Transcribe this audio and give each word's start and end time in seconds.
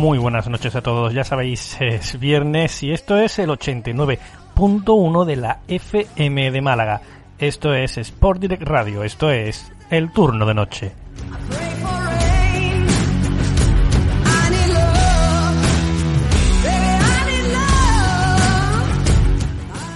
Buenas 0.00 0.48
noches 0.48 0.74
a 0.74 0.80
todos. 0.80 1.12
Ya 1.12 1.24
sabéis, 1.24 1.76
es 1.80 2.18
viernes 2.18 2.82
y 2.82 2.90
esto 2.90 3.18
es 3.18 3.38
el 3.38 3.50
89.1 3.50 5.24
de 5.26 5.36
la 5.36 5.58
FM 5.68 6.50
de 6.50 6.60
Málaga. 6.62 7.02
Esto 7.38 7.74
es 7.74 7.98
Sport 7.98 8.40
Direct 8.40 8.62
Radio, 8.62 9.04
esto 9.04 9.30
es 9.30 9.70
el 9.90 10.10
turno 10.10 10.46
de 10.46 10.54
noche. 10.54 10.92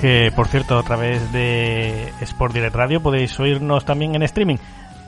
Que 0.00 0.32
por 0.34 0.48
cierto, 0.48 0.78
a 0.78 0.82
través 0.82 1.32
de 1.32 2.12
Sport 2.22 2.54
Direct 2.54 2.74
Radio 2.74 3.00
podéis 3.00 3.38
oírnos 3.38 3.84
también 3.84 4.16
en 4.16 4.24
streaming 4.24 4.56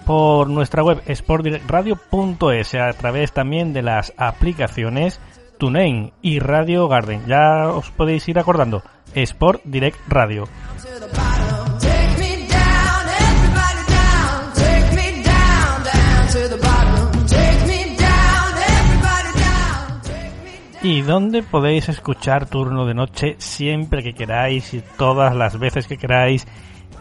por 0.06 0.48
nuestra 0.48 0.82
web 0.82 1.02
sportdirectradio.es 1.12 2.74
a 2.74 2.92
través 2.92 3.32
también 3.32 3.72
de 3.72 3.82
las 3.82 4.12
aplicaciones 4.16 5.20
TuneIn 5.58 6.12
y 6.22 6.38
Radio 6.38 6.88
Garden. 6.88 7.24
Ya 7.26 7.68
os 7.68 7.90
podéis 7.90 8.28
ir 8.28 8.38
acordando, 8.38 8.82
Sport 9.14 9.62
Direct 9.64 9.98
Radio. 10.08 10.48
y 20.84 21.00
dónde 21.00 21.42
podéis 21.42 21.88
escuchar 21.88 22.44
turno 22.44 22.84
de 22.84 22.92
noche 22.92 23.36
siempre 23.38 24.02
que 24.02 24.12
queráis 24.12 24.74
y 24.74 24.82
todas 24.98 25.34
las 25.34 25.58
veces 25.58 25.86
que 25.86 25.96
queráis 25.96 26.46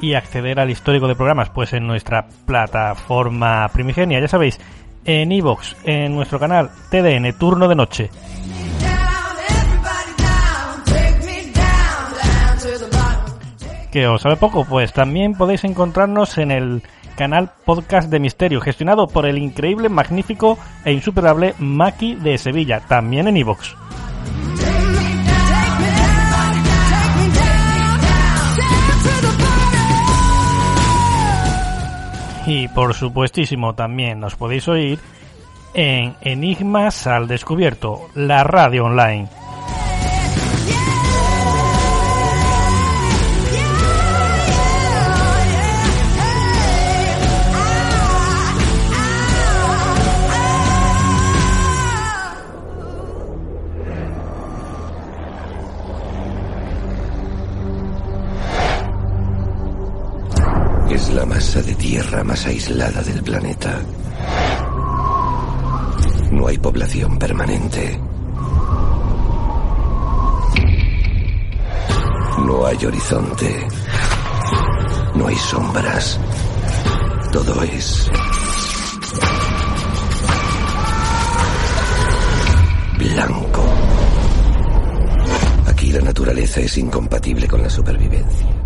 y 0.03 0.15
acceder 0.15 0.59
al 0.59 0.69
histórico 0.69 1.07
de 1.07 1.15
programas, 1.15 1.49
pues 1.49 1.71
en 1.71 1.87
nuestra 1.87 2.27
plataforma 2.45 3.69
primigenia, 3.69 4.19
ya 4.19 4.27
sabéis, 4.27 4.59
en 5.05 5.31
iVoox, 5.31 5.75
en 5.85 6.13
nuestro 6.13 6.39
canal 6.39 6.71
TDN 6.89 7.31
Turno 7.39 7.69
de 7.69 7.75
Noche. 7.75 8.09
Que 13.93 14.07
os 14.07 14.21
sabe 14.21 14.35
poco, 14.35 14.65
pues 14.65 14.91
también 14.91 15.35
podéis 15.35 15.63
encontrarnos 15.63 16.37
en 16.37 16.51
el 16.51 16.83
canal 17.15 17.51
Podcast 17.63 18.09
de 18.09 18.19
Misterio, 18.19 18.59
gestionado 18.59 19.07
por 19.07 19.25
el 19.25 19.37
increíble, 19.37 19.87
magnífico 19.87 20.59
e 20.83 20.91
insuperable 20.91 21.53
Maki 21.59 22.15
de 22.15 22.37
Sevilla, 22.37 22.81
también 22.81 23.29
en 23.29 23.37
iVoox. 23.37 23.73
Y 32.45 32.67
por 32.67 32.93
supuestísimo 32.93 33.73
también 33.73 34.19
nos 34.19 34.35
podéis 34.35 34.67
oír 34.67 34.99
en 35.73 36.15
Enigmas 36.21 37.07
al 37.07 37.27
Descubierto, 37.27 38.09
la 38.15 38.43
radio 38.43 38.85
online. 38.85 39.29
Aislada 62.45 63.01
del 63.01 63.23
planeta. 63.23 63.81
No 66.31 66.47
hay 66.47 66.57
población 66.57 67.17
permanente. 67.17 67.99
No 72.45 72.65
hay 72.65 72.85
horizonte. 72.85 73.67
No 75.15 75.27
hay 75.27 75.35
sombras. 75.35 76.19
Todo 77.31 77.63
es 77.63 78.09
blanco. 82.97 83.63
Aquí 85.67 85.91
la 85.91 86.01
naturaleza 86.01 86.61
es 86.61 86.77
incompatible 86.77 87.47
con 87.47 87.61
la 87.61 87.69
supervivencia. 87.69 88.62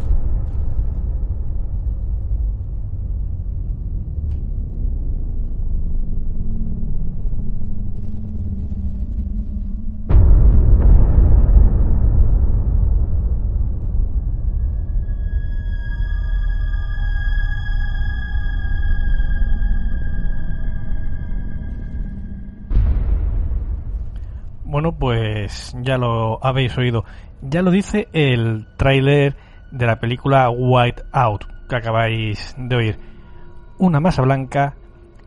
Pues 24.91 25.75
ya 25.81 25.97
lo 25.97 26.43
habéis 26.43 26.77
oído. 26.77 27.05
Ya 27.41 27.61
lo 27.61 27.71
dice 27.71 28.07
el 28.13 28.67
tráiler 28.77 29.35
de 29.71 29.85
la 29.85 29.99
película 29.99 30.49
White 30.49 31.03
Out 31.11 31.45
que 31.69 31.75
acabáis 31.75 32.55
de 32.57 32.75
oír. 32.75 32.99
Una 33.77 33.99
masa 33.99 34.21
blanca 34.21 34.75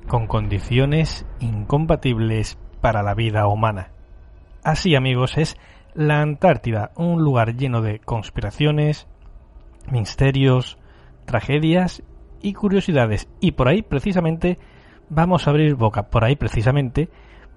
con 0.08 0.26
condiciones 0.26 1.26
incompatibles 1.38 2.58
para 2.80 3.02
la 3.02 3.14
vida 3.14 3.46
humana. 3.46 3.90
Así 4.64 4.94
amigos 4.94 5.36
es 5.36 5.56
la 5.94 6.20
Antártida, 6.20 6.90
un 6.96 7.22
lugar 7.22 7.56
lleno 7.56 7.82
de 7.82 7.98
conspiraciones, 8.00 9.06
misterios, 9.90 10.78
tragedias 11.26 12.02
y 12.42 12.54
curiosidades. 12.54 13.28
Y 13.40 13.52
por 13.52 13.68
ahí 13.68 13.82
precisamente 13.82 14.58
vamos 15.08 15.46
a 15.46 15.50
abrir 15.50 15.74
boca, 15.74 16.04
por 16.04 16.24
ahí 16.24 16.36
precisamente 16.36 17.08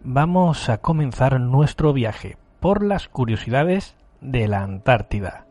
vamos 0.03 0.69
a 0.69 0.79
comenzar 0.79 1.39
nuestro 1.39 1.93
viaje 1.93 2.37
por 2.59 2.83
las 2.83 3.07
curiosidades 3.07 3.95
de 4.19 4.47
la 4.47 4.61
Antártida. 4.61 5.45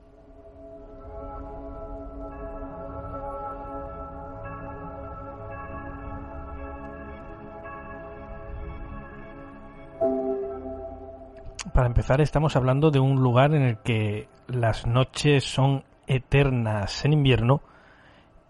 Para 11.72 11.86
empezar 11.86 12.20
estamos 12.20 12.54
hablando 12.54 12.90
de 12.90 13.00
un 13.00 13.22
lugar 13.22 13.54
en 13.54 13.62
el 13.62 13.78
que 13.78 14.28
las 14.46 14.86
noches 14.86 15.44
son 15.44 15.84
eternas 16.06 17.06
en 17.06 17.14
invierno 17.14 17.62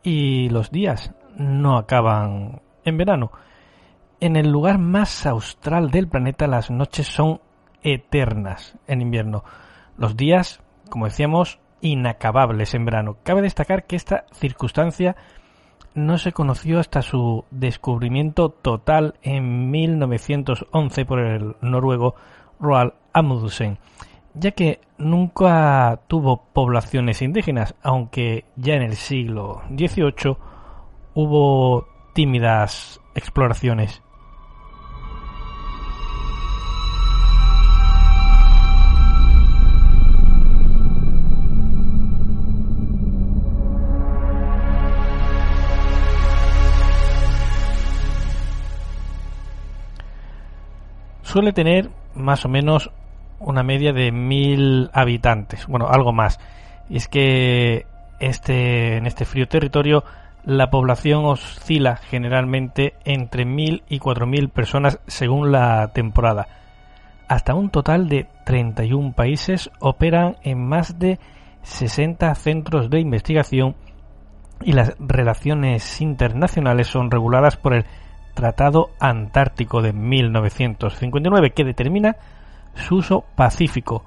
y 0.03 0.49
los 0.49 0.73
días 0.73 1.15
no 1.37 1.79
acaban 1.79 2.61
en 2.85 2.97
verano 2.97 3.31
en 4.23 4.37
el 4.37 4.53
lugar 4.53 4.79
más 4.79 5.27
austral 5.27 5.91
del 5.91 6.07
planeta 6.07 6.47
las 6.47 6.71
noches 6.71 7.09
son 7.09 7.41
eternas 7.83 8.79
en 8.87 9.03
invierno. 9.03 9.43
Los 9.99 10.17
días, 10.17 10.63
como 10.89 11.07
decíamos, 11.07 11.59
inacabables 11.81 12.73
en 12.75 12.85
verano. 12.85 13.17
Cabe 13.25 13.43
destacar 13.43 13.85
que 13.85 13.97
esta 13.97 14.27
circunstancia 14.31 15.17
no 15.95 16.19
se 16.19 16.31
conoció 16.31 16.79
hasta 16.79 17.03
su 17.03 17.45
descubrimiento 17.51 18.51
total 18.51 19.17
en 19.23 19.73
1911 19.73 21.05
por 21.05 21.19
el 21.19 21.57
noruego 21.61 22.15
Roald 22.61 22.93
Amundsen, 23.13 23.79
ya 24.35 24.53
que 24.53 24.83
nunca 24.99 25.99
tuvo 26.07 26.45
poblaciones 26.53 27.23
indígenas, 27.23 27.75
aunque 27.83 28.45
ya 28.55 28.75
en 28.75 28.83
el 28.83 28.95
siglo 28.95 29.63
XVIII 29.77 30.37
hubo 31.15 31.89
tímidas 32.15 33.01
exploraciones. 33.17 34.01
Suele 51.32 51.55
tener 51.55 51.88
más 52.14 52.44
o 52.44 52.49
menos 52.50 52.90
una 53.40 53.62
media 53.62 53.94
de 53.94 54.12
mil 54.12 54.90
habitantes, 54.93 55.67
bueno, 55.67 55.88
algo 55.88 56.12
más. 56.12 56.38
Y 56.90 56.99
es 56.99 57.08
que 57.08 57.87
este, 58.20 58.99
en 58.99 59.06
este 59.06 59.25
frío 59.25 59.49
territorio 59.49 60.05
la 60.44 60.70
población 60.70 61.25
oscila 61.25 61.96
generalmente 61.96 62.94
entre 63.05 63.46
mil 63.46 63.82
y 63.88 63.99
cuatro 63.99 64.26
mil 64.26 64.50
personas 64.50 65.00
según 65.06 65.52
la 65.52 65.88
temporada. 65.94 66.49
Hasta 67.29 67.55
un 67.55 67.70
total 67.70 68.08
de 68.08 68.26
31 68.44 69.12
países 69.12 69.70
operan 69.81 70.37
en 70.43 70.62
más 70.62 70.99
de 70.99 71.19
60 71.62 72.34
centros 72.34 72.90
de 72.90 73.00
investigación 73.00 73.75
y 74.61 74.73
las 74.73 74.94
relaciones 74.99 76.00
internacionales 76.02 76.88
son 76.88 77.11
reguladas 77.11 77.56
por 77.56 77.73
el 77.73 77.87
Tratado 78.34 78.90
Antártico 78.99 79.82
de 79.82 79.93
1959 79.93 81.50
que 81.50 81.64
determina 81.64 82.17
su 82.75 82.96
uso 82.96 83.25
pacífico, 83.37 84.05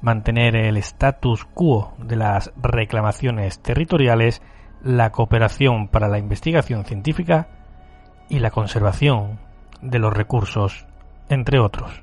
mantener 0.00 0.56
el 0.56 0.76
status 0.78 1.44
quo 1.44 1.94
de 1.98 2.16
las 2.16 2.52
reclamaciones 2.60 3.60
territoriales, 3.60 4.42
la 4.82 5.10
cooperación 5.10 5.88
para 5.88 6.08
la 6.08 6.18
investigación 6.18 6.84
científica 6.84 7.48
y 8.28 8.40
la 8.40 8.50
conservación 8.50 9.38
de 9.80 9.98
los 9.98 10.12
recursos, 10.12 10.86
entre 11.28 11.58
otros. 11.58 12.02